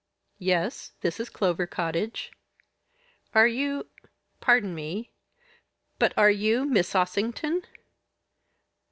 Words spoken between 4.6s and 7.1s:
me but are you Miss